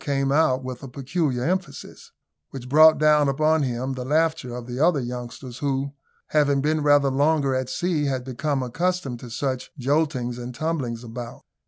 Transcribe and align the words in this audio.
came 0.03 0.31
out 0.31 0.63
with 0.63 0.81
a 0.81 0.87
peculiar 0.87 1.43
emphasis 1.43 2.11
which 2.49 2.67
brought 2.67 2.97
down 2.97 3.29
upon 3.29 3.61
him 3.61 3.93
the 3.93 4.03
laughter 4.03 4.51
of 4.55 4.65
the 4.65 4.79
other 4.79 4.99
youngsters, 4.99 5.59
who, 5.59 5.93
having 6.29 6.59
been 6.59 6.81
rather 6.81 7.11
longer 7.11 7.53
at 7.53 7.69
sea, 7.69 8.05
had 8.05 8.23
become 8.23 8.63
accustomed 8.63 9.19
to 9.19 9.29
such 9.29 9.69
joltings 9.77 10.39
and 10.39 10.55
tumblings 10.55 11.03
about. 11.03 11.43